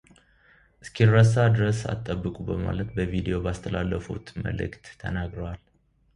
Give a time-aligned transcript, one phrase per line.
[0.03, 0.21] ይህ
[0.83, 5.63] እስኪረሳ ድረስ አትጠብቁ በማለት በቪዲዮ ባስተላለፉት መልዕክት ተናግረዋል።